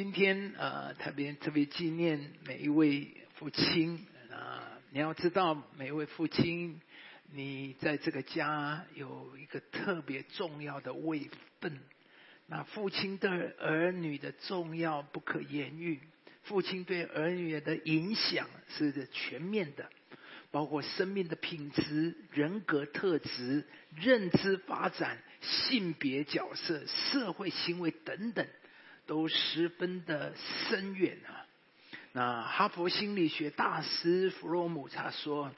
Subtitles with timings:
[0.00, 4.66] 今天呃，特别特别纪念每一位父亲啊！
[4.92, 6.80] 你要知道，每一位父亲，
[7.34, 11.28] 你在这个家有一个特别重要的位
[11.60, 11.78] 分。
[12.46, 13.28] 那父亲对
[13.58, 16.00] 儿女的重要不可言喻，
[16.44, 19.90] 父亲对儿女的影响是全面的，
[20.50, 28.46] 包括生命的品质、人格特质、认知发展、性别角色、社会行为等等。
[29.10, 31.42] 都十分的深远啊！
[32.12, 35.52] 那哈佛心理学大师弗洛姆他说，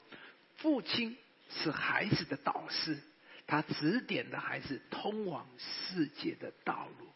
[0.55, 1.15] 父亲
[1.51, 2.97] 是孩子的导师，
[3.45, 7.07] 他指点的孩子通往世界的道路。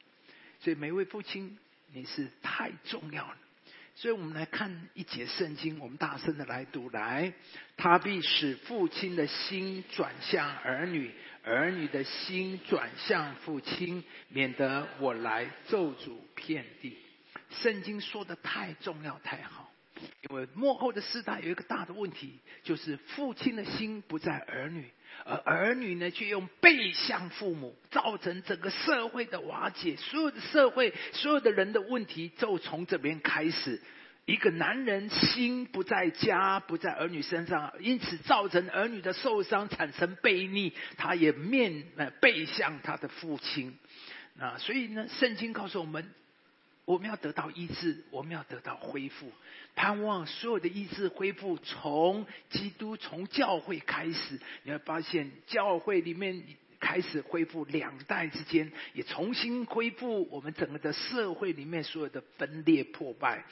[0.60, 1.58] 所以每位父亲，
[1.92, 3.38] 你是太重要了。
[3.96, 7.34] 所以我们来看一节圣经，我们大声的来读来，
[7.76, 11.12] 他必使父亲的心转向儿女。
[11.48, 16.98] 儿女的心转向父亲，免得我来咒诅遍地。
[17.50, 19.72] 圣经说的太重要太好，
[20.30, 24.92] 因为幕后的时代有一个大的问题，就是父亲的心不在儿女，
[25.24, 29.96] 而儿女呢却用背向父母，造成整个社会的瓦解。
[29.96, 33.82] 所有的社会，所有的人的问题，就从这边开始。
[34.28, 43.80] 一个男人心不在家，不在儿女身上，因此造成儿女的受伤，产生悖逆，他也面呃背向他的父亲。
[44.38, 46.12] 啊，所以呢，圣经告诉我们，
[46.84, 49.32] 我们要得到医治，我们要得到恢复，
[49.76, 54.38] 盼望所有的医治恢复从基督从教会开始。
[54.64, 56.44] 你会发现，教会里面
[56.80, 63.44] 开始恢复两代之间，也重新恢复我们整个的社会里面所有的分裂破败。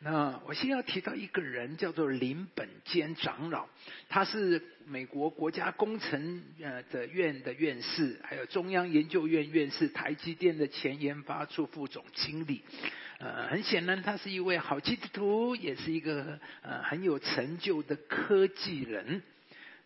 [0.00, 3.66] 那我先要提到一个人，叫做林本坚长老，
[4.08, 12.62] 他是美国国家工程呃的院的院士，还有中央研究院院士，台积电的前研发处副总经理。
[13.18, 19.20] 呃，很显然，他是一位好基督徒，也是一个呃很有成就的科技人。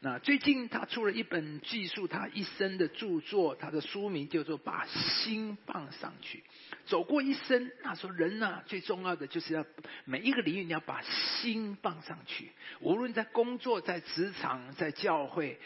[0.05, 6.39] 那最近他出了一本记述他一生的著作，他的书名叫做《把心放上去》。
[6.87, 9.65] 走过一生，他说人呐，最重要的就是要
[10.05, 12.51] 每一个领域你要把心放上去，
[12.81, 15.61] 无论在工作、在职场、在教会，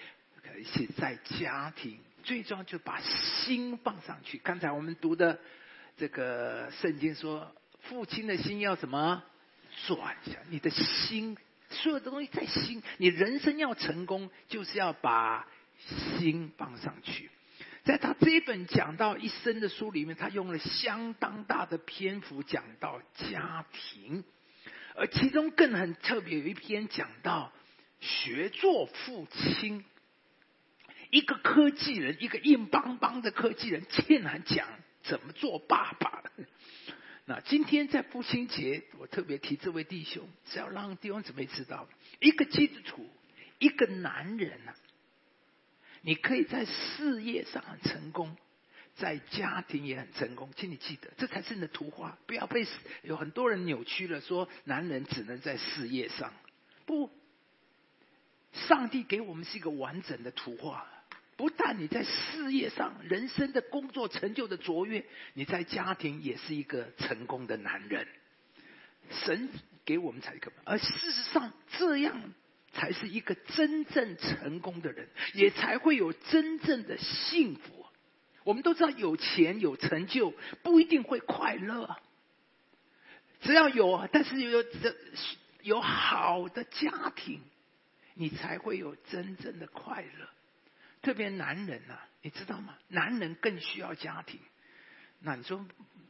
[0.45, 4.37] 而且在家庭，最重要就把心放上去。
[4.37, 5.41] 刚才我们读的
[5.97, 9.23] 这个圣经说，父亲的心要什么
[9.87, 11.39] 转向你的心。
[11.77, 15.47] 所有的东西在心，你人生要成功，就是要把
[16.19, 17.31] 心放上去。
[17.85, 24.25] 在他这一本讲到一生的书里面，他用了相当大的篇幅讲到家庭，
[24.97, 27.53] 而其中更很特别，有一篇讲到
[28.01, 29.85] 学做父亲。
[31.11, 34.67] 一个科技人，一个硬邦邦的科技人，竟然讲
[35.05, 36.25] 怎么做爸爸。
[37.29, 41.89] 那今天在父亲节，我特别提这位弟兄，是要让弟兄姊妹知道，
[42.21, 43.11] 一个基督徒，
[43.59, 44.75] 一个男人啊，
[46.03, 48.37] 你可以在事业上很成功，
[48.95, 52.65] 在家庭也很成功，请你记得，这才是你的图画，不要被
[53.03, 56.33] 有很多人扭曲了，说男人只能在事业上，
[56.85, 57.11] 不，
[58.53, 60.87] 上帝给我们是一个完整的图画。
[61.37, 65.05] 不但你在事业上、人生的工作成就的卓越，
[65.35, 68.09] 你在家庭也是一个成功的男人。
[69.11, 69.49] 神
[69.85, 72.33] 给我们才可，而事实上这样
[72.73, 77.87] 才是一个真正成功的人，也才会有真正的幸福。
[78.43, 80.33] 我们都知道，有钱有成就
[80.63, 81.97] 不一定会快乐，
[83.43, 84.97] 只要有，但是有这
[85.63, 87.43] 有好的家庭，
[88.15, 90.29] 你才会有真正的快乐。
[91.07, 92.75] 特别男人呐，你知道吗？
[92.89, 94.41] 男人更需要家庭。
[95.21, 95.65] 那你说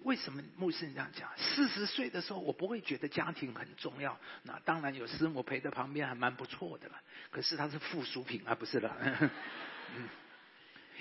[0.05, 1.29] 为什么牧师这样讲？
[1.37, 4.19] 四十岁的时候，我不会觉得家庭很重要。
[4.45, 6.95] 那当然有师母陪在旁边，还蛮不错的了。
[7.31, 8.97] 可是他是附属品啊，不是了。
[9.95, 10.09] 嗯，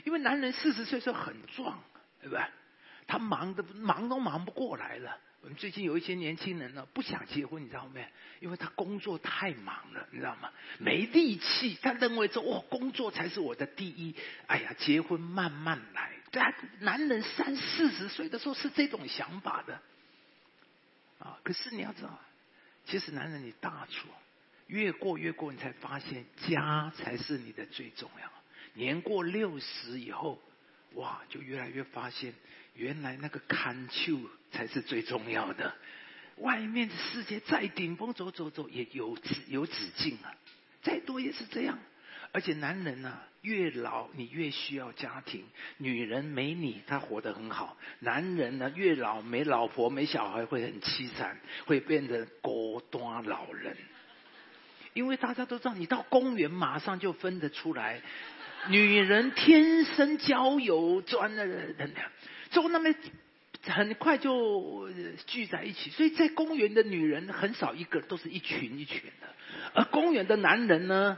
[0.04, 1.82] 因为男人四十岁时候很壮，
[2.20, 2.44] 对不对？
[3.08, 5.18] 他忙的忙都忙不过来了。
[5.42, 8.04] 我们最近有一些年轻人呢，不想结婚，你知道没？
[8.40, 10.50] 因为他工作太忙了，你知道吗？
[10.80, 14.16] 没力气，他认为说，哇，工作才是我的第一。
[14.48, 16.12] 哎呀，结婚慢慢来。
[16.32, 19.80] 对啊，男人三四十岁的时候是这种想法的。
[21.20, 22.20] 啊，可是你要知道，
[22.88, 24.10] 其实男人你大错，
[24.66, 28.32] 越过越过，你才发现家才是你的最重要。
[28.74, 30.42] 年过六十以后，
[30.96, 32.34] 哇，就越来越发现。
[32.76, 34.20] 原来那个看秋
[34.52, 35.74] 才是最重要的，
[36.38, 40.36] 外面的世界再顶峰走走走也有止有止境啊，
[40.82, 41.78] 再多也是这样。
[42.32, 45.46] 而且男人呐，越老你越需要家庭。
[45.78, 47.78] 女人没你，她活得很好。
[48.00, 53.78] 男人呢，越老没老婆没小孩会很凄惨，会变成孤单老人。
[54.94, 58.02] 因为大家都知道，你到公园马上就分得出来，
[58.68, 61.94] 女人天生交友专的人，
[62.52, 62.94] 就那么
[63.64, 64.90] 很快就
[65.28, 65.90] 聚在一起。
[65.90, 69.28] 所以在公园的女人很少一个，都是一群一群的；
[69.74, 71.18] 而公园的男人呢，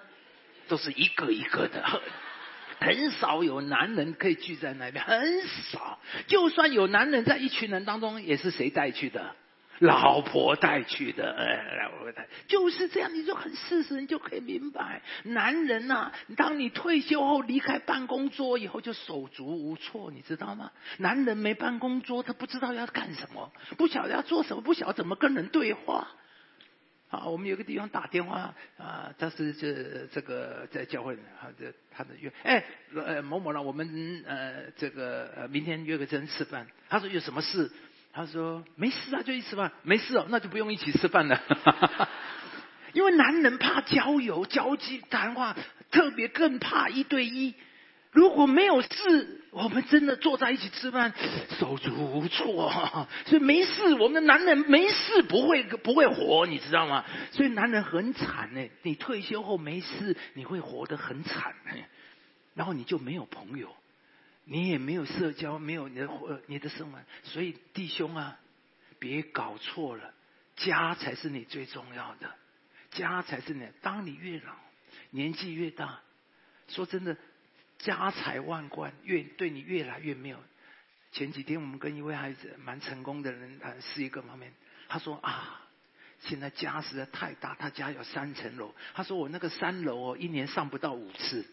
[0.68, 2.02] 都是一个一个的，
[2.80, 6.00] 很少有男人可以聚在那边，很少。
[6.28, 9.36] 就算有男人在一群人当中，也是谁带去的？
[9.80, 20.72] 老婆带去的，哎，老婆带，就是这样，你就很事实，你就可以明白，男人呐，当你退休后离开办公桌以后，就手足无措，你知道吗？
[20.98, 26.08] 男人没办公桌，他不知道要干什么，不晓得要做什么，不晓得怎么跟人对话。
[27.10, 32.62] 啊，我们有个地方打电话啊，他是这这个在教会，他的他的约，哎，
[32.94, 37.72] 呃某某呢，我们呃这个呃明天约个人吃饭，他说有什么事？
[38.18, 39.72] 他说：“没事啊，就一起吃饭。
[39.84, 41.40] 没事哦，那就不用一起吃饭了。
[42.94, 45.56] 因为男人怕交友、交际、谈话，
[45.92, 47.54] 特别更怕一对一。
[48.12, 51.14] 如果没有事，我们真的坐在一起吃饭，
[51.60, 53.08] 手足无措。
[53.28, 57.06] 所以没事，我们的男人没事不会不会活，你知道吗？
[57.32, 58.68] 所以男人很惨呢。
[58.82, 61.54] 你退休后没事，你会活得很惨
[62.56, 63.70] 然后你就没有朋友。”
[64.50, 68.40] 你也没有社交，没有你的活，你的生活，所以弟兄啊，
[68.98, 70.14] 别搞错了，
[70.56, 72.34] 家才是你最重要的，
[72.92, 73.68] 家才是你。
[73.82, 74.56] 当你越老，
[75.10, 76.00] 年纪越大，
[76.70, 77.18] 说真的，
[77.80, 80.42] 家财万贯越对你越来越没有。
[81.12, 84.54] 前几天我们跟一位孩子蛮成功的人谈是一个方面，
[84.88, 85.68] 他说啊，
[86.22, 91.46] 现在家实在太大，他家有三层楼，他说我那个三楼哦，一年上不到五次。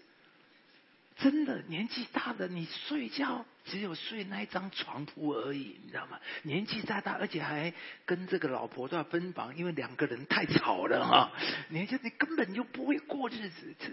[1.16, 6.18] 真的年纪大的，你睡觉只有睡那一张床铺而已，你知道吗？
[6.42, 7.72] 年纪再大，而且还
[8.04, 11.32] 跟这个老婆都要分房，因为两个人太吵了哈。
[11.68, 13.90] 你就你根本就不会过日子，这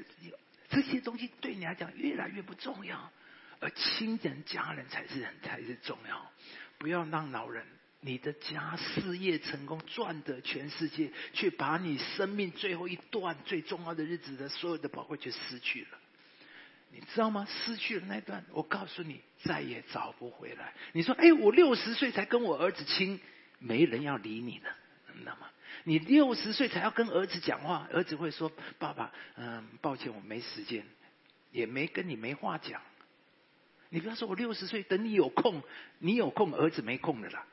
[0.70, 3.12] 这些东西对你来讲越来越不重要，
[3.60, 6.32] 而亲人家人才是才是重要。
[6.80, 7.64] 不要让老人，
[8.00, 16.00] 你的家事业成功赚得全世界，却把你生命最后一段最重要的日子的所有的宝贵却失去了。
[16.94, 17.48] 你知道吗？
[17.50, 20.74] 失去了那段，我告诉你，再也找不回来。
[20.92, 23.20] 你说，哎，我六十岁才跟我儿子亲，
[23.60, 24.70] 没人要理你的，
[25.18, 25.50] 知道吗？
[25.86, 30.86] 你六十岁才要跟儿子讲话，儿子会说：“爸爸，嗯，抱歉，我没时间，
[31.52, 32.82] 也没跟你没话讲。”
[33.90, 35.64] 你不要说我六十岁，等你有空，
[36.00, 37.46] 你有空，儿子没空的啦。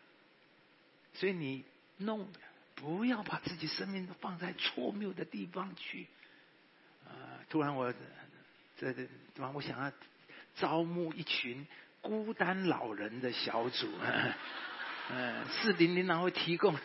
[1.14, 1.64] 所以你
[1.99, 2.29] 弄，
[2.75, 6.08] 不要把自己生命放在错谬的地方去。
[7.06, 7.94] 啊，突然我。
[8.78, 9.08] 这，对？
[9.52, 9.92] 我想要
[10.56, 11.66] 招募一群
[12.00, 13.88] 孤单老人的小组，
[15.10, 16.76] 嗯，四零零然后提供，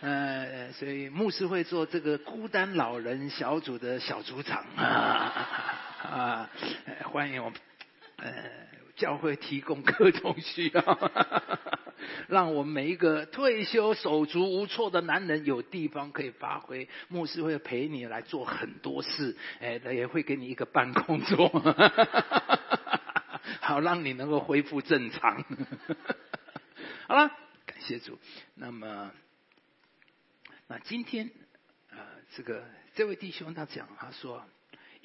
[0.00, 4.84] 呃，所以牧师会做这个孤单老人小组的小组长啊
[6.02, 6.50] 啊，
[7.04, 7.58] 欢迎我们，
[8.16, 8.32] 呃，
[8.96, 11.10] 教会提供各种需要。
[12.28, 21.48] 让我们每一个退休手足无措的男人有地方可以发挥，牧师会陪你来做很多事，哎，也会给你一个办公桌，
[23.60, 25.44] 好让你能够恢复正常。
[27.08, 27.28] 好了，
[27.64, 28.18] 感谢主。
[28.54, 29.10] 那么，
[30.68, 31.30] 那今天
[31.90, 31.96] 啊，
[32.36, 34.44] 这个这位弟兄他讲，他说。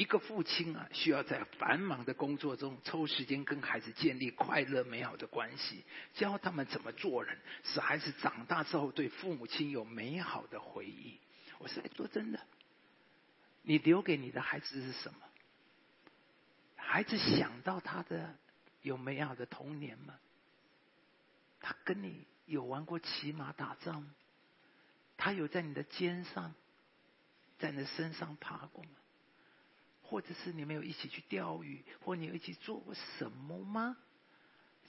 [0.01, 5.83] 一个父亲啊，需要在繁忙的工作中抽时间跟孩子建立快乐美好的关系，
[6.15, 11.19] 教他们怎么做人，使孩子长大之后对父母亲有美好的回忆。
[11.59, 12.39] 我是在说真的，
[13.61, 15.19] 你留给你的孩子是什么？
[16.75, 18.35] 孩子想到他的
[18.81, 20.15] 有美好的童年吗？
[21.59, 24.09] 他跟你有玩过骑马打仗吗？
[25.15, 26.55] 他有在你的肩上，
[27.59, 28.89] 在你的身上爬过吗？
[30.11, 33.95] 或者是你们有一起去钓鱼，或你有一起做过什么吗？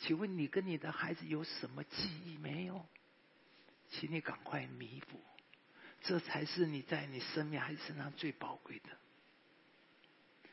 [0.00, 2.84] 请问你跟你的孩子有什么记忆没有？
[3.88, 5.20] 请你赶快弥补，
[6.00, 8.88] 这才是你在你生命孩子身上最宝贵的。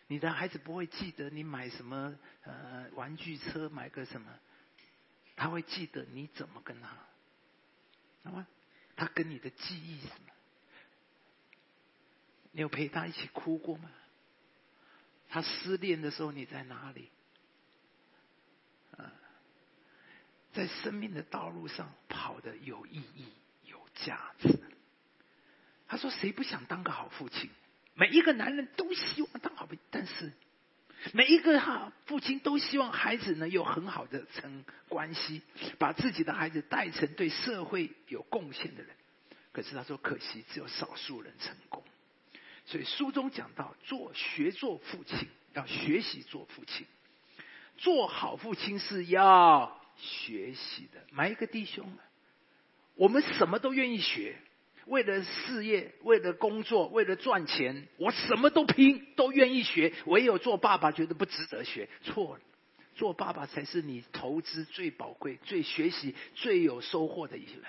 [0.05, 4.31] 你的孩子不会记得你买什么呃玩具车，买个什么，
[5.35, 6.89] 他会记得你怎么跟他，
[8.25, 8.45] 好吗？
[8.95, 10.31] 他跟你的记忆什么？
[12.51, 13.89] 你有陪他一起哭过吗？
[15.29, 17.09] 他失恋的时候，你在哪里？
[18.97, 19.13] 啊，
[20.51, 23.27] 在生命的道路上跑的有意义、
[23.65, 24.59] 有价值。
[25.87, 27.49] 他说：“谁不想当个好父亲？
[27.93, 30.31] 每一个男人都希望当好父亲，但是
[31.13, 35.41] 每一个哈父亲都希望孩子呢有很好的成关系，
[35.77, 38.95] 把自己的孩子带成对社会有贡献的人。
[39.51, 41.83] 可是他说，可惜只有少数人成功。
[42.69, 46.85] 所以书中讲到，做学做父亲，要学习做父亲。
[47.77, 51.03] 做好父亲是要学习的。
[51.11, 51.91] 每一个弟兄，
[52.93, 54.37] 我们什么都愿意学，
[54.85, 59.91] 为了事业，为了工作，为了赚钱，我什么都拼，都愿意学。
[60.05, 61.89] 唯有做爸爸，觉得不值得学。
[62.03, 62.41] 错了，
[62.93, 67.63] 做爸爸才是你投资最宝贵、最学习、最有收获的一人。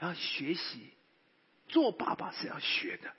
[0.00, 0.88] 要学习，
[1.68, 3.12] 做爸爸是要学的。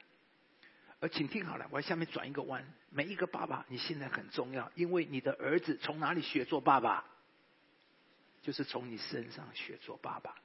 [1.02, 2.66] 而请听好了，我下面转一个弯。
[2.90, 7.06] 每一个爸爸，你现在很重要，因为你的儿子从哪里学做爸爸？
[8.42, 10.36] 就是从你身上学做爸爸。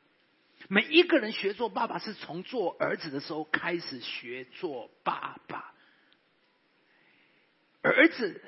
[0.69, 5.75] 每一个人学做爸爸，是从做儿子的时候开始学做爸爸。
[7.83, 8.41] 儿子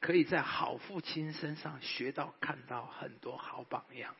[0.00, 4.16] 可以在好父亲身上学到、看到很多好榜样。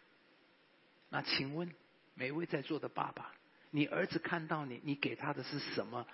[1.09, 1.75] 那请问，
[2.15, 3.33] 每位在座的爸爸，
[3.71, 6.07] 你儿子看到你，你给他的是什么？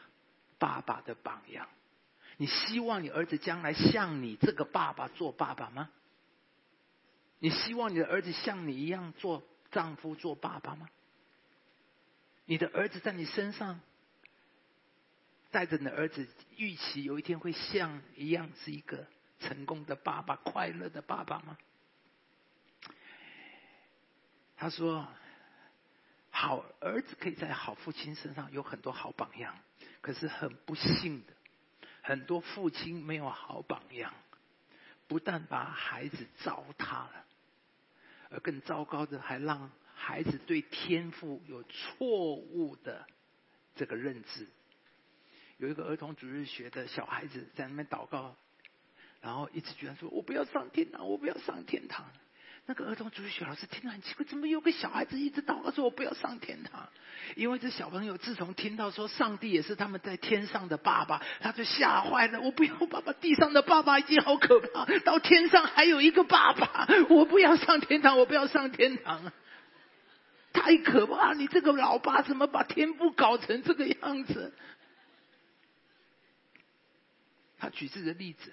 [0.60, 1.66] 爸爸的榜样，
[2.36, 5.90] 你希望你儿子将来像你这个爸爸做爸爸吗？
[7.38, 10.88] 你希望你的儿子像你一样做丈夫、做爸爸吗？
[12.44, 13.80] 你的儿子在你身上
[15.50, 19.06] 带着你的儿子，预期有一天会像一样是一个
[19.38, 21.56] 成功的爸爸、快乐的爸爸吗？
[24.56, 25.08] 他说
[26.30, 29.56] ：“好儿子可以在好父亲身上有很多好榜样。”
[30.00, 31.32] 可是很不幸的，
[32.02, 34.12] 很多父亲没有好榜样，
[35.06, 37.24] 不但把孩子糟蹋了，
[38.30, 43.06] 而更糟糕的，还让孩子对天赋有错误的
[43.76, 44.48] 这个认知。
[45.58, 48.34] 有一个儿童主日学的小孩子在那边祷告，
[49.20, 52.10] 然后一直觉得说：“我不要上天堂，我不要上天堂。”
[52.70, 56.88] 那个儿童主学老师听了很奇怪，怎么有个小孩子一直祷告说：“我不要上天堂。”
[57.34, 62.40] 因为这小朋友自从听到说上帝也是他们在天上的爸爸，他就吓坏了。
[62.40, 69.32] 我不要爸爸，地上的爸爸已经好可怕，到天上还有一个爸爸，我不要上天堂，我不要上天堂，
[70.52, 71.32] 太可怕！
[71.34, 74.54] 你这个老爸怎么把天父搞成这个样子？
[77.58, 78.52] 他举这个例子。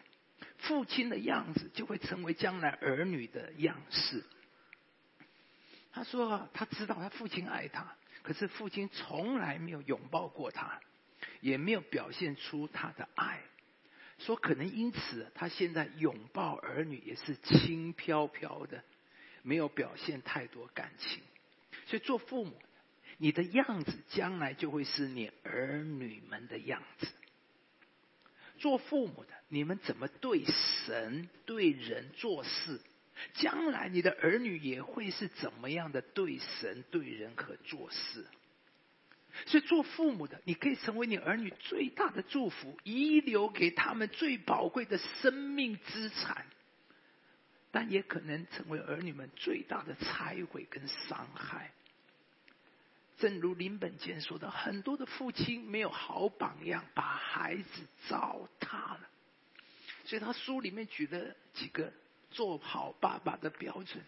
[0.68, 4.24] 父亲的样子就会成为将来儿女的样式。
[5.94, 10.80] 他说：“他知道他父亲爱他，可是父亲从来没有拥抱过他，
[11.42, 13.42] 也没有表现出他的爱。
[14.20, 18.84] 说可能因此，他现在拥抱儿女也是轻飘飘的，
[19.42, 21.24] 没有表现太多感情。
[21.86, 22.60] 所以做父母，
[23.18, 27.08] 你的样子将来就会是你儿女们的样子。”
[28.58, 30.44] 做父母的，你们怎么对
[30.86, 32.80] 神、对人做事？
[33.34, 38.26] 将来你的儿女也会是怎么样的对神、对人和做事？
[39.46, 46.46] 所以做父母的，你可以成为你儿女最大的祝福，遗留给他们最宝贵的生命资产，
[47.72, 51.72] 但也可能成为儿女们最大的拆毁跟伤害。
[53.18, 59.00] 正如林本坚说的，很多的父亲没有好榜样，把孩子糟蹋了。
[60.06, 61.92] 所以他书里面举了几个
[62.30, 64.04] 做好爸爸的标准，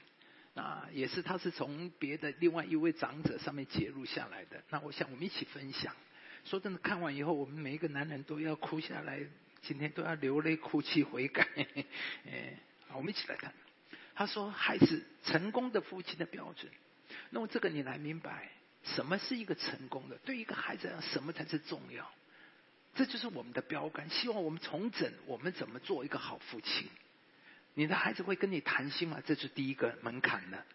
[0.55, 4.63] 啊，也是他是从别的另外一位长者上面揭录下来的。
[4.69, 5.93] 那我想我们一起分享。
[6.45, 9.19] 说真的，看完以后，我们每一个男人都要哭下来，
[9.61, 11.45] 今天都要流泪哭泣悔改。
[12.25, 13.51] 哎，好，我们一起来看。
[14.15, 16.71] 他说，孩子成功的父亲的标准，
[17.31, 18.49] 那么这个你来明白。
[18.83, 20.17] 什么是一个成功的？
[20.25, 22.09] 对一个孩子来讲，什么才是重要？
[22.95, 24.09] 这就是我们的标杆。
[24.09, 26.89] 希望我们重整我们怎么做一个好父亲。
[27.75, 29.21] 你的孩子会跟你谈心吗？
[29.25, 30.65] 这是第一个门槛的。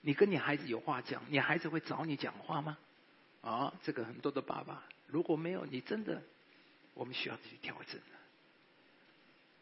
[0.00, 2.78] 你跟你孩子有话讲，你孩子会找你讲话吗？
[3.42, 6.22] 啊，这个很多的爸爸，如果没有，你真的，
[6.94, 8.00] 我们需要去调整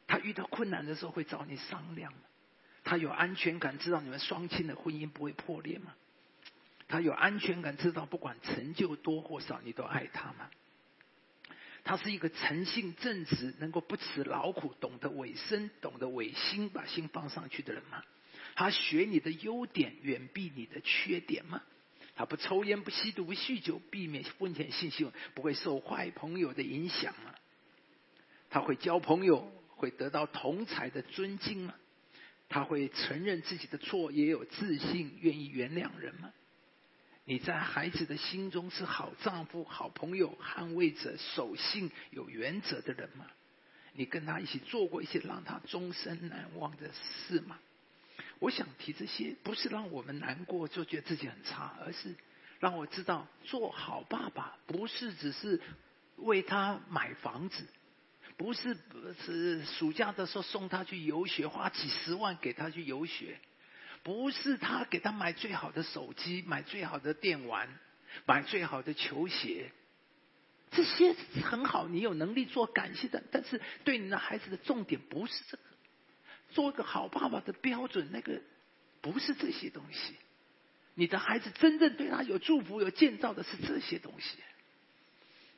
[0.07, 2.19] 他遇到困难的时候会找你商量吗？
[2.85, 5.95] 他有安全感，知道你们双亲的婚姻不会破裂吗？
[6.89, 10.51] 他有安全感，知道不管成就多或少，你都爱他吗？
[11.83, 18.03] 他是一个诚信正直、能够不辞劳苦、懂得委身、懂得违心、把心放上去的人吗？
[18.55, 21.63] 他学你的优点，远避你的缺点吗？
[22.17, 27.35] 他不抽烟、不吸毒、不酗酒，避免风险信息，不会受坏朋友的影响吗？
[28.49, 31.75] 他会交朋友，会得到同才的尊敬吗？
[32.49, 36.33] 他会承认自己的错，也有自信，愿意原谅人吗？
[37.27, 43.27] 你在孩子的心中是好丈夫、好朋友、捍卫者、守信、有原则的人吗？
[43.95, 47.59] 你跟他一起做过一些让他终身难忘的事吗？
[48.41, 52.15] 我想提这些，不是让我们难过就觉得自己很差，而是
[52.61, 55.61] 让我知道做好爸爸不是只是
[56.17, 57.67] 为他买房子，
[58.37, 63.41] 不是不是暑假的时候送他去游学，花几十万给他去游学。
[64.05, 67.69] 不是他给他买最好的手机，买最好的电玩，
[68.27, 69.73] 买最好的球鞋，
[70.71, 73.23] 这些很好，你有能力做感谢的。
[73.33, 75.63] 但是对你的孩子的重点不是这个，
[76.51, 78.43] 做个好爸爸的标准，那个
[79.01, 80.15] 不是这些东西。
[80.95, 84.37] 你的孩子真正对他有祝福、有建造的是这些东西。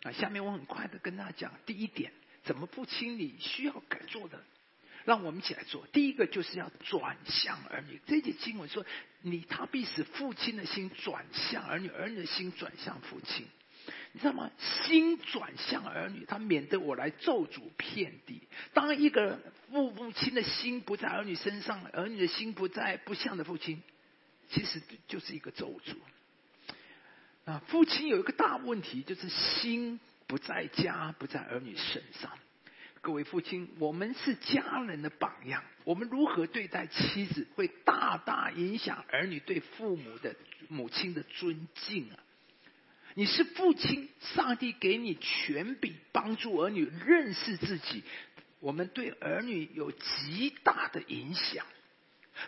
[0.04, 2.12] 啊，下面我很快的跟大家讲，第一点，
[2.44, 4.40] 怎么不清理需要改做的。
[5.06, 5.86] 让我们一起来做。
[5.92, 7.98] 第一个就是要转向儿女。
[8.06, 8.84] 这节经文说
[9.22, 13.46] ：“你他必使父亲的心转向儿女，儿女的心转向父亲。”
[14.12, 14.50] 你知道吗？
[14.84, 18.42] 心转向儿女，他免得我来咒诅遍地。
[18.74, 19.38] 当一个
[19.70, 23.80] 父母亲的心不在儿女身上，儿女的心不在不向的父亲，
[24.50, 25.94] 其实就是一个咒诅。
[27.44, 32.32] 啊，父亲有一个大问题，就是心不在家，不在儿女身上。
[33.06, 35.62] 各位父亲，我们是家人的榜样。
[35.84, 40.34] 我们如何对待妻子，会大大影响儿女对父母的
[40.66, 42.18] 母亲的尊敬啊！
[43.14, 48.02] 你是父亲，上帝给你权柄，帮助儿女认识自己。
[48.58, 51.64] 我们对儿女有极大的影响。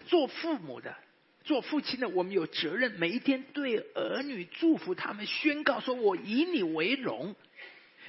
[0.08, 0.96] 做父母的，
[1.44, 7.36] 做父亲的，我们有责任每一天对儿女祝福他们，宣告说：“我以你为荣。”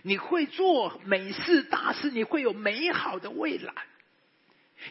[0.04, 3.74] 你会做美事大事，你会有美好的未来。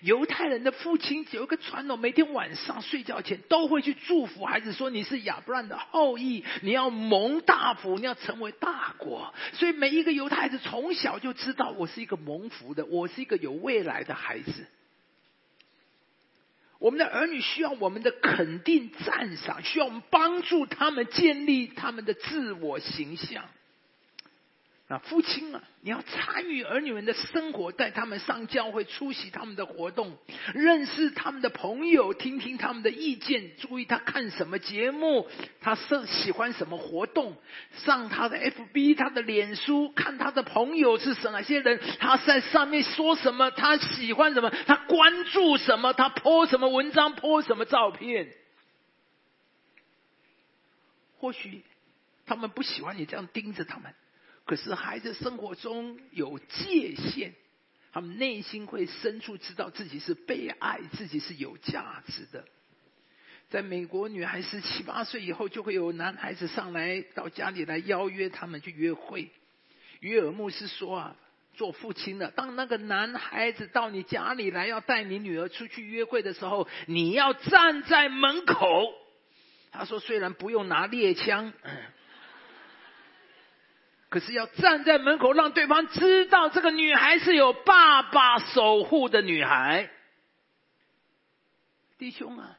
[0.03, 14.67] 犹太人的父亲有一个传统，每天晚上睡觉前都会去祝福孩子，说：“你是亚伯兰的后裔，你要蒙大福，你要成为大国。”所以每一个犹太孩子从小就知道，我是一个蒙福的，我是一个有未来的孩子。
[16.79, 23.43] 我们的儿女需要我们的肯定赞赏，需要我们帮助他们建立他们的自我形象。
[24.89, 30.17] 啊，父亲啊，你要参与儿女们的生活，带他们上教会，出席他们的活动，
[30.55, 35.29] 认识他们的朋友，听听他们的意见，注意他看什么节目，
[35.61, 37.37] 他是喜欢什么活动，
[37.85, 48.33] 上他的 FB，他的脸书，看他的朋友是哪些人，他在上面说什么，他喜欢什么，他关注什么，他 po 什么文章，po 什么照片。
[51.19, 51.63] 或许
[52.25, 53.93] 他们不喜欢你这样盯着他们。
[54.49, 57.33] 可是孩子生活中有界限，
[57.93, 62.47] 他们内心会深处知道自己是被爱，自己是有价值的。
[63.51, 69.31] 在美国，女孩十七八岁以后，就会有男孩子上来到家里来邀约他们去约会。
[70.01, 71.17] 约尔牧师说啊，
[71.53, 78.95] 做父亲的，当那个男孩子到你家里来要带你女儿出去约会的时候，你要站在门口。
[79.71, 81.53] 他说，虽然不用拿猎枪。
[84.09, 89.91] 可是要站在门口，让对方知道这个女孩是有爸爸守护的女孩。
[91.99, 92.59] 弟兄啊，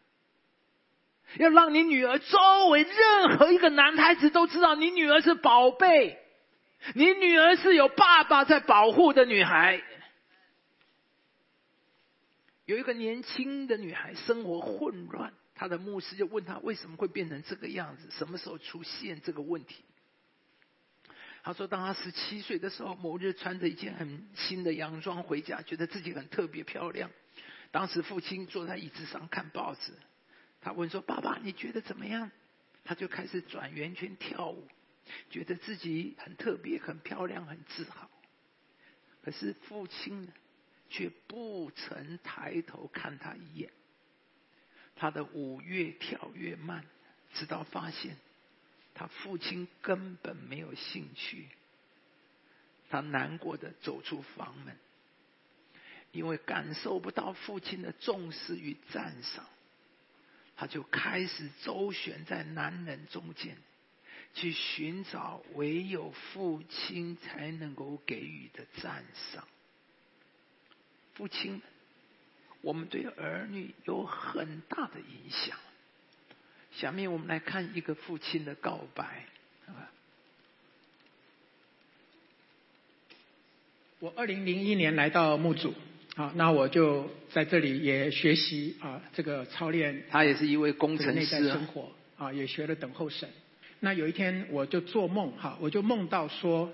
[1.38, 6.19] 要让你女儿周围任何一个男孩子都知道，你女儿是宝贝，
[6.93, 9.81] 你女儿是有爸爸在保护的女孩。
[12.65, 19.83] 有一个年轻的女孩，生活混乱，她的牧师就问她为什么会变成这个样子，什么时候出现这个问题？
[21.49, 27.09] 他说：“当他十七岁的时候，某日穿着一件很新的洋装回家，觉得自己很特别漂亮。
[27.71, 29.93] 当时父亲坐在椅子上看报纸，
[30.62, 32.29] 他问说：‘爸爸，你觉得怎么样？’
[32.85, 34.67] 他就开始转圆圈跳舞，
[35.31, 38.07] 觉得自己很特别、很漂亮、很自豪。
[39.23, 40.33] 可是父亲呢，
[40.88, 43.71] 却不曾抬头看他一眼。
[44.95, 46.85] 他的舞越跳越慢，
[47.33, 48.15] 直到发现。”
[48.93, 51.47] 他父亲根本没有兴趣，
[52.89, 54.75] 他难过的走出房门，
[56.12, 59.45] 因为感受不到父亲的重视与赞赏，
[60.58, 63.58] 他就开始周旋在男人中间，
[64.34, 69.47] 去寻找唯有父亲才能够给予的赞赏。
[71.13, 71.62] 父亲，
[72.62, 75.58] 我们对儿女有很大的影响。
[76.79, 79.25] 下面我们来看一个父亲的告白，
[83.99, 85.73] 我二零零一年来到木祖，
[86.15, 90.05] 啊，那我就在这里也学习啊，这个操练。
[90.09, 91.49] 他也是一位工程师。
[91.49, 93.27] 生活啊，也学了等候神
[93.81, 96.71] 那有一天我就做梦哈，我就梦到说，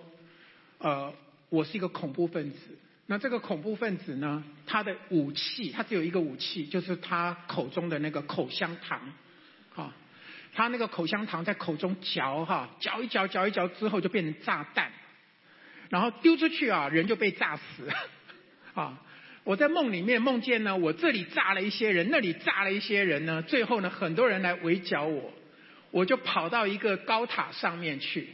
[0.78, 1.12] 呃，
[1.50, 2.60] 我是一个恐怖分子。
[3.08, 9.14] 那这个恐怖分子呢，他的武器，他只有一个武器，就是他口中的那个口香糖，哈，
[10.56, 14.90] 他那个口香糖在口中嚼哈，嚼一嚼，嚼一嚼之后就变成炸弹，
[15.90, 17.90] 然后丢出去啊，人就被炸死，
[18.74, 19.02] 啊。
[19.44, 25.32] 我在梦里面梦见呢，我这里炸了一些人，那里炸了一些人呢，最后呢，很多人来围剿我，
[25.92, 28.28] 我就跑到一个高塔上面去，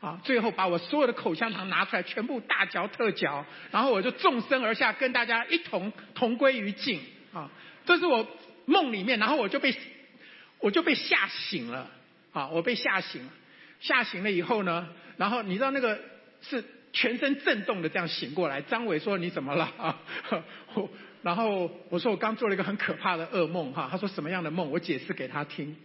[0.00, 7.00] 啊，最后把我所有的口香糖拿出来，全部大嚼特嚼，然后我就纵身而下，跟大家一同同归于尽，
[7.32, 7.50] 啊，
[7.86, 8.28] 这是我
[8.66, 9.74] 梦里面，然后我就被
[10.60, 11.90] 我就被吓醒了，
[12.32, 13.32] 啊，我被吓醒了，
[13.80, 15.98] 吓醒了以后呢，然后你知道那个
[16.40, 16.64] 是。
[16.90, 20.00] 全身震动的这样醒过来，张伟说你怎么了 啊？
[21.20, 23.88] 然后我说我刚做了一个很可怕的噩梦哈。
[23.90, 24.70] 他说什么样的梦？
[24.70, 25.76] 我解释给他听。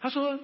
[0.00, 0.40] 他说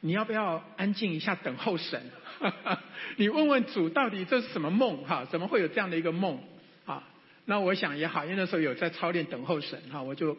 [0.00, 2.10] 你要不要安静一下等候神？
[3.16, 5.24] 你问问主到底这是什么梦哈？
[5.30, 6.42] 怎么会有这样的一个梦
[6.84, 7.04] 啊？
[7.44, 10.36] 那我想也好，因为那时候有在操练等候神哈，我就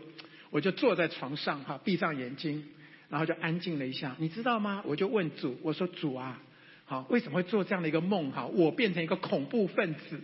[0.54, 2.64] 我就坐在床上哈，闭上眼睛，
[3.10, 4.16] 然后就安静了一下。
[4.20, 4.84] 你知道吗？
[4.86, 6.40] 我就问主，我说主啊。
[6.86, 8.32] 好，为什么会做这样的一个梦？
[8.32, 10.22] 哈，我变成一个恐怖分子，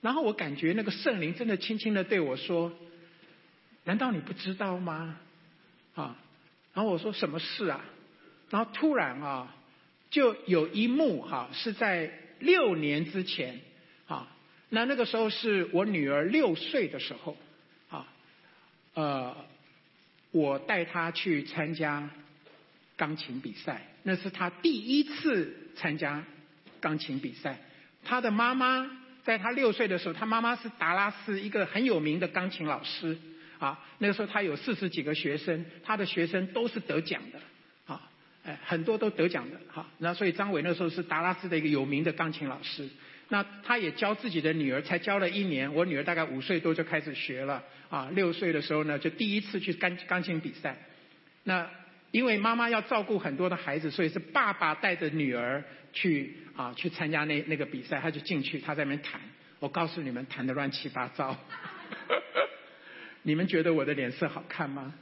[0.00, 2.72] 然后我感觉那个圣灵真的轻轻的对我说
[3.84, 5.16] ：“难道你不知道吗？”
[5.94, 6.16] 啊，
[6.74, 7.84] 然后我说：“什么事啊？”
[8.50, 9.54] 然后突然啊，
[10.10, 13.60] 就有一幕哈，是在六年之前
[14.08, 14.26] 啊，
[14.70, 17.36] 那那个时候是我女儿六岁的时候
[17.88, 18.08] 啊，
[18.94, 19.36] 呃，
[20.30, 22.08] 我带她去参加
[22.96, 23.86] 钢琴比赛。
[24.02, 26.24] 那是他第一次参加
[26.80, 27.58] 钢琴比赛。
[28.02, 28.90] 他的妈妈
[29.24, 33.18] 在他六岁的时候，他妈妈是达拉斯一个很有名的钢琴老师
[33.58, 33.78] 啊。
[33.98, 37.38] 那个时候他有四十几个学生，他的学生都是得奖的
[37.92, 38.00] 啊，
[38.42, 39.86] 哎，很多都得奖的哈。
[39.98, 42.88] 那所以张伟那时候是达拉斯的一个有名的钢琴老师。
[43.32, 45.72] 那他也教自己的女儿，才教了一年。
[45.72, 50.76] 我女儿大概五岁多就开始学了啊，六岁的时候呢就第一次去钢钢琴比赛。
[51.44, 51.70] 那
[52.10, 55.62] 因为妈妈要照顾很多的孩子，所以是爸爸带着女儿
[55.92, 59.20] 去啊去参加那那个比赛，他就进去，他在那边弹。
[59.60, 61.36] 我告诉你们，弹的乱七八糟。
[63.22, 64.92] 你们觉得我的脸色好看吗？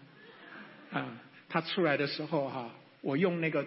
[0.92, 1.16] 啊，
[1.48, 3.64] 他出来的时候哈，我用那个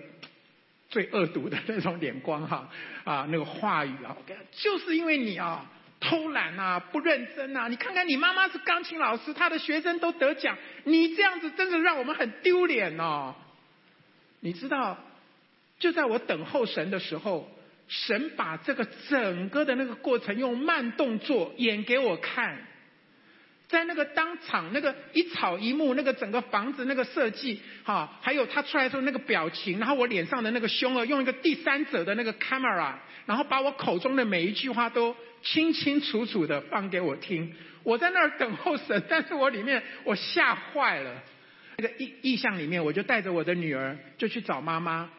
[0.92, 2.70] 最恶毒的那种眼光哈
[3.04, 4.16] 啊那个话语啊，
[4.52, 5.66] 就是因为你啊。
[6.04, 7.68] 偷懒啊，不认真啊！
[7.68, 13.36] 你看看你妈妈是钢琴老师，她的学生都得奖，你这样子真的让我们很丢脸哦。
[14.40, 14.98] 你知道，
[15.78, 17.48] 就在我等候神的时候，
[17.88, 22.58] 神把这个整个的那个过程用慢动作演给我看。
[23.72, 37.56] 在那个当场，那个一草一木，那个整个房子那个设计，哈，还有他出来时候那个表情，然后我脸上的那个凶恶，用一个第三者的那个 camera，然后把我口中的每一句话都清清楚楚的放给我听。
[37.84, 41.24] 我在那儿等候神，但是我里面我吓坏了。
[41.78, 45.10] 那个意意象里面，我就带着我的女儿就去找妈妈，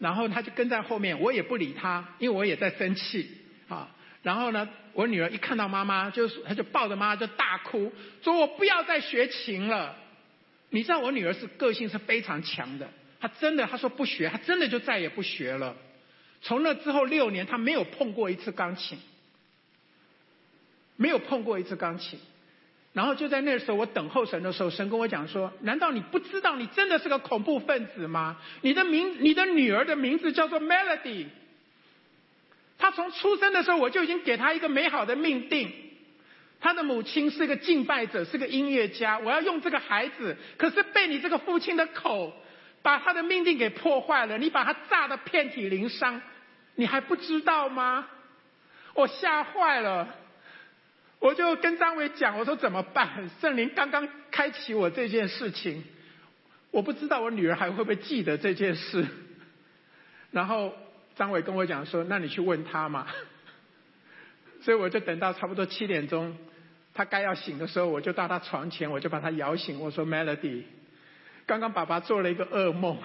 [0.00, 3.30] 然后她就跟在后面，我也不理她，因为我也在生气，
[3.68, 3.88] 啊。
[4.26, 7.92] 然后呢，我女儿一看到妈妈，就她就抱着妈妈就大哭，
[8.24, 9.94] 说我不要再学琴了。
[10.70, 15.76] 你知道我女儿是个性是非常强的，她真的她说不学，她真的就再也不学了。
[16.42, 18.98] 从那之后六年，她没有碰过一次钢琴，
[20.96, 22.18] 没有碰过一次钢琴。
[22.94, 28.38] 然后就在那时候，我等候神的时候，神跟我讲说：难道你不知道你真的是个恐怖分子吗？
[28.62, 31.26] 你的名，你的女儿的名字叫做 Melody。
[32.78, 35.72] 他从出生的时候，我就已经给他一个美好的命定。
[36.58, 39.18] 他的母亲是个敬拜者，是个音乐家。
[39.18, 42.32] 我要用这个孩子，可是被你这个父亲的口
[42.82, 44.38] 把他的命定给破坏了。
[44.38, 46.20] 你把他炸得遍体鳞伤，
[46.74, 48.06] 你还不知道吗？
[48.94, 50.08] 我吓坏了，
[51.18, 53.28] 我就跟张伟讲，我说怎么办？
[53.40, 55.84] 圣灵刚刚开启我这件事情，
[56.70, 59.06] 我不知道我女儿还会不会记得这件事。
[60.30, 60.74] 然后。
[61.16, 63.06] 张伟跟我讲说：“那你去问他嘛。
[64.60, 66.36] ”所以我就等到差不多七点钟，
[66.92, 69.80] 他该要醒的时候，我就到他床前，我就把他摇醒。
[69.80, 70.64] 我说：“Melody，
[71.46, 72.98] 刚刚爸爸做了一个噩梦，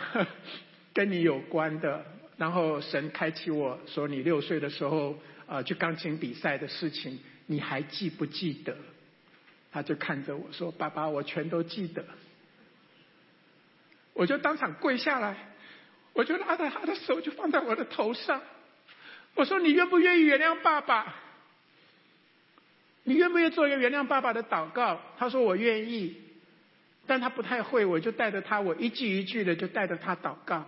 [0.94, 2.06] 跟你有关的。
[2.38, 8.76] 然后神开启我说你六岁的时候啊去钢琴比赛的事情，你还记不记得？”
[9.72, 12.04] 他就看着我说：“爸爸，我全都记得。”
[14.14, 15.51] 我就当场跪下来。
[16.14, 18.42] 我就拉着他的手，就放在我的头上。
[19.36, 21.16] 我说：“你愿不愿意原谅爸爸？
[23.04, 26.22] 你愿不愿意做一个原谅爸爸的祷告？”他说：“我愿意。”
[27.08, 30.66] 但他不太会，我就带着他，我一句一句的就带着他祷告。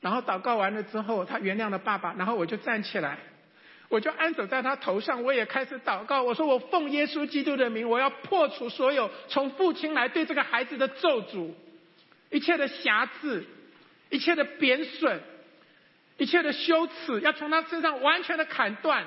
[0.00, 3.18] 然后祷告完了之后，他原谅了爸爸，然后我就站起来，
[3.88, 6.22] 我就安走在他头上，我也开始祷告。
[6.22, 11.52] 我说：“我奉耶稣基督的名，我要破除所有从父亲来对这个孩子的咒诅，
[12.30, 13.44] 一切的瑕疵，
[14.10, 15.20] 一切的贬损，
[16.16, 19.04] 一切的羞耻，要从他身上完全的砍断。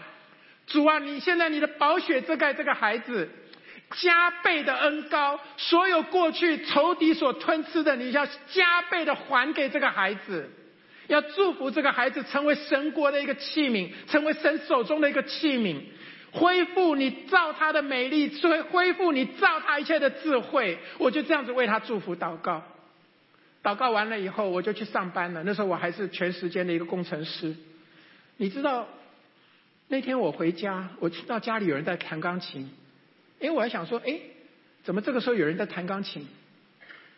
[0.68, 3.30] 主啊，你现在你的宝血遮盖这个孩子。”
[3.94, 10.50] 加倍的恩高，所有过去仇敌所吞吃的，你要加倍的还给这个孩子，
[11.08, 15.82] 要祝福这个孩子成为神国的一个器皿，成为神手中的一个器皿，
[16.32, 20.80] 恢复你造他的美丽，恢恢复你造他一切的智慧。
[20.98, 22.64] 我就这样子为他祝福祷告，
[23.64, 25.44] 祷告完了以后，我就去上班了。
[25.44, 27.56] 那时候我还是全时间的一个工程师。
[28.38, 28.88] 你知道，
[29.88, 32.70] 那天我回家，我听到家里有人在弹钢琴。
[33.40, 34.20] 因为我还想说，哎，
[34.84, 36.28] 怎么这个时候有人在弹钢琴？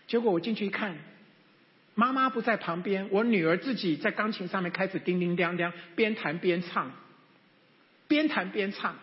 [0.08, 0.96] 结果我进去一看，
[1.96, 6.92] 妈妈不在旁边，我女儿自己在钢琴上面开始叮叮当当，边弹边唱，
[8.08, 8.96] 边弹边唱。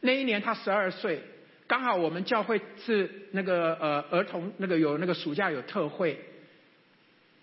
[0.00, 1.22] 那一年她十二岁，
[1.66, 6.20] 刚好我们教会是那个呃儿童那个有那个暑假有特会，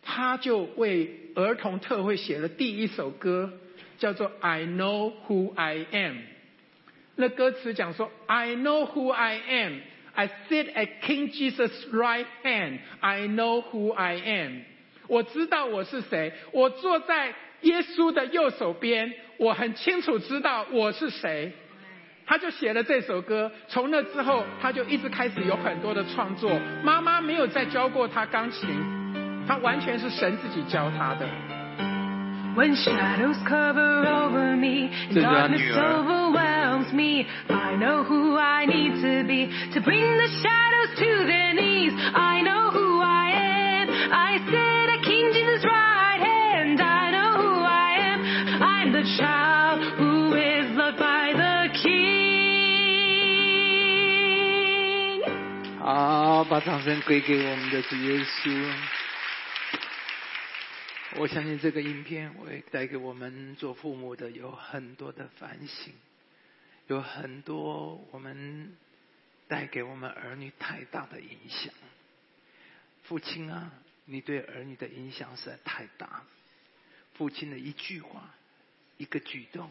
[0.01, 3.51] 他就为儿童特会写了第一首歌，
[3.97, 6.15] 叫做《I Know Who I Am》。
[7.15, 9.79] 那歌词讲说：“I know who I am.
[10.13, 12.79] I sit at King Jesus' right hand.
[13.01, 14.61] I know who I am.
[15.07, 16.31] 我知道我是谁。
[16.51, 19.13] 我坐在耶稣的右手边。
[19.37, 21.51] 我很清楚知道我是谁。”
[22.25, 23.51] 他就写了这首歌。
[23.67, 26.57] 从那之后，他就一直开始有很多的创作。
[26.83, 28.69] 妈妈没有再教过他钢琴，
[29.48, 31.26] 他完全是神自己教他的。
[32.56, 39.50] When shadows cover over me and darkness overwhelms me, I know who I need to be
[39.74, 41.92] to bring the shadows to their knees.
[42.14, 43.90] I know who I am.
[44.12, 46.80] I sit at King Jesus' right hand.
[46.80, 48.22] I know who I am.
[48.62, 52.04] I'm the child who is loved by the King.
[55.80, 58.52] 好，把掌声归给我们的主耶稣。
[61.19, 65.93] 我相信这个影片会带给我们做父母的有很多的反省，
[66.87, 68.73] 有很多我们
[69.45, 71.73] 带给我们儿女太大的影响。
[73.03, 73.69] 父亲啊，
[74.05, 76.23] 你对儿女的影响实在太大。
[77.15, 78.33] 父亲的一句话、
[78.95, 79.69] 一个举动，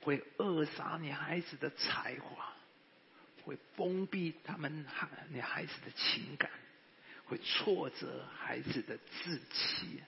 [0.00, 2.50] 会扼杀你孩子的才华，
[3.44, 6.50] 会封闭他们孩你孩子的情感，
[7.26, 10.00] 会挫折孩子的志气。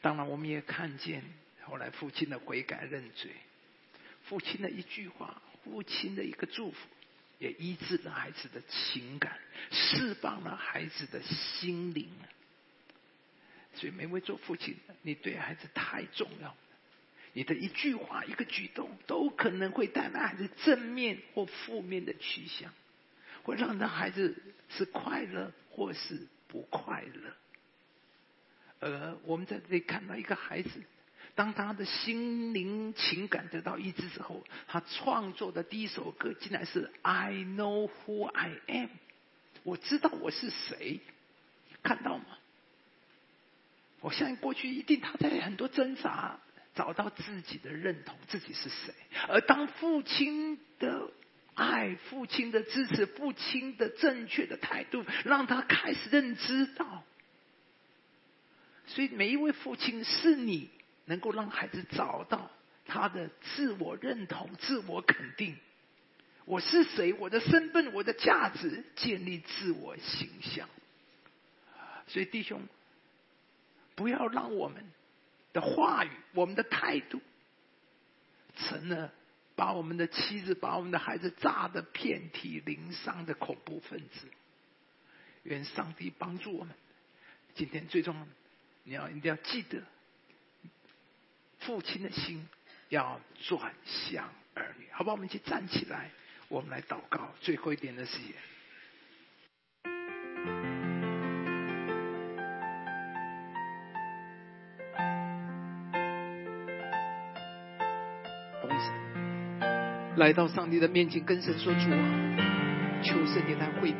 [0.00, 1.22] 当然，我们也看见
[1.62, 3.30] 后来父亲的悔改认罪，
[4.24, 6.78] 父亲的一句话，父亲的一个祝福，
[7.38, 9.38] 也医治了孩子的情感，
[9.70, 12.08] 释放了孩子的心灵。
[13.74, 16.56] 所以，每位做父亲的，你对孩子太重要了。
[17.32, 22.72] 你的一句话、一个举动，都可能会带来孩子正面或负面的趋向，
[23.44, 24.34] 会让的孩子
[24.68, 27.32] 是快乐或是不快乐。
[28.80, 30.70] 呃我们在这里看到一个孩子，
[31.34, 38.88] 当他的心灵情感得到医治之后，他创作的第一首歌竟然是 "I know who I am"，
[39.62, 41.00] 我知道我是谁，
[41.82, 42.24] 看到吗？
[44.00, 46.38] 我相信过去一定他在很多挣扎，
[46.74, 48.94] 找到自己的认同，自己是谁。
[49.28, 51.10] 而当父亲的
[51.54, 57.04] 爱、父亲的支持、父亲的正确的态度，让他开始认知到。
[58.92, 60.68] 所以，每一位父亲是你
[61.04, 62.50] 能够让孩子找到
[62.86, 65.56] 他的自我认同、自我肯定。
[66.44, 67.12] 我是谁？
[67.14, 70.68] 我的身份、我的价值，建立自我形象。
[72.08, 72.60] 所以，弟兄，
[73.94, 74.84] 不要让我们
[75.52, 77.20] 的话语、我们的态度，
[78.56, 79.12] 成了
[79.54, 84.26] 把我们的妻子、把我们的孩子炸得遍体鳞伤的恐怖分子。
[85.44, 86.74] 愿上帝帮助我们。
[87.54, 88.26] 今天最重要。
[88.84, 89.82] 你要一定要记得，
[91.60, 92.48] 父亲的心
[92.88, 95.14] 要转向儿女，好不好？
[95.14, 96.10] 我们一起站起来，
[96.48, 97.28] 我们来祷告。
[97.40, 98.18] 最后一点的是，
[110.16, 113.98] 来到上帝的面前，跟神说主啊，求神你来惠普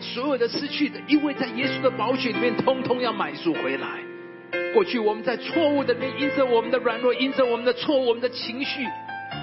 [0.00, 4.09] 所有的失去的，因为在耶稣的宝血里面，通通要买赎回来。
[4.72, 8.86] 过去我们在错误的里面，因着我们的软弱，因着我们的错误，我们的情绪，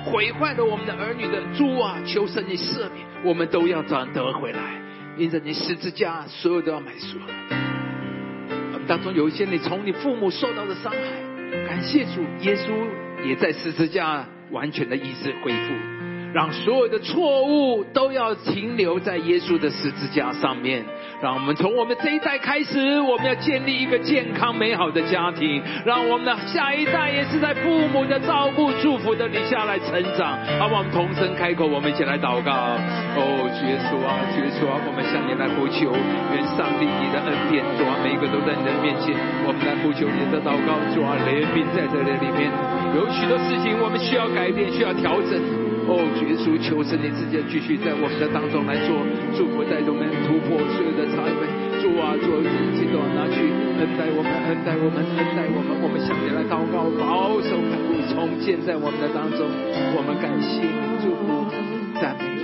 [0.06, 2.00] 毁坏了我们的儿女的主啊！
[2.06, 4.60] 求神你赦免，我们都要转得回来。
[5.18, 7.18] 因着你十字架，所有都要买赎。
[8.74, 10.98] 我们当中有一些你从你父母受到的伤害，
[11.68, 15.97] 感谢主，耶稣也在十字架完全的医治恢复。
[16.34, 20.84] 让所有的错误都要停留在耶稣的十字架上面。
[21.22, 25.62] 让我们从我们这一代开始，我们要建立一个健康美好的家庭。
[25.84, 30.38] 让我们的下一代也是在父母的照顾、祝福的底下来成长。
[30.60, 32.54] 好，我们同声开口，我们一起来祷告。
[33.18, 35.90] 哦，耶稣啊，耶稣啊，我们向你来呼求，
[36.36, 39.18] 愿上帝你的恩典，主啊，每一个都在你的面前。
[39.48, 42.52] 我们来呼求你的祷告，主啊，怜悯在这里里面，
[42.94, 45.67] 有许多事情我们需要改变，需要调整。
[45.88, 48.92] 哦，绝处求生你直接继续在我们的当中来做
[49.36, 51.34] 祝福，带动我们突破所有的差异。
[51.80, 52.44] 主啊，主啊，
[52.76, 53.40] 这都要拿去
[53.80, 55.80] 恩待我们，恩待我们，恩待我们。
[55.80, 59.48] 我们向你来祷告，保守看顾，重建在我们的当中。
[59.96, 60.68] 我们感谢
[61.00, 61.48] 祝福
[62.02, 62.37] 赞美。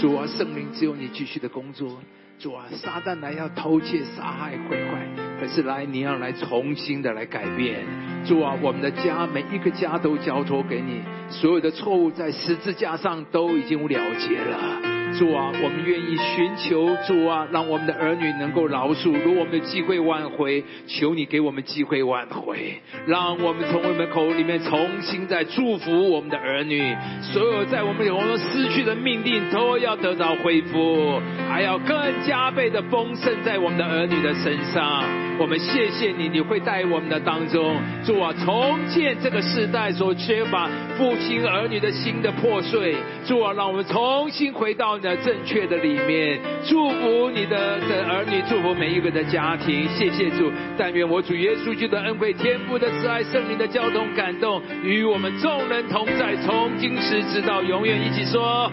[0.00, 1.98] 主啊，圣灵只有你继续的工作。
[2.38, 5.08] 主啊，撒旦来要偷窃、杀害、毁坏，
[5.40, 7.84] 可是来你要来重新的来改变。
[8.24, 14.97] 主啊，我们的家每一个家都交托给你，所有的错误在十字架上都已经了结了。
[15.16, 19.12] 主啊，我们愿意寻求主啊，让我们的儿女能够饶恕。
[19.12, 26.94] 如果我们的机会挽回，求你给我们机会挽回，让我们从我们口里面重新再祝福我们的儿女。
[27.22, 35.27] 所有在我们我们失去的命令都要得到恢复，还要更加倍的丰盛在我们的儿女的身上。
[35.38, 42.96] 我们谢谢你，你会在我们的当中，主啊，重建这个世代所缺乏父亲儿女的心的破碎。
[43.24, 45.16] 主啊，让我们重新回到你的。
[45.18, 49.88] 正确的里面，祝福你的的儿女，祝福每一个的家庭。
[49.88, 57.98] 谢谢主，但愿我主耶稣基督的恩惠、天父的慈爱、圣灵的交通感动，与我们众人同在，从今时直到永远。
[57.98, 58.70] 一起说。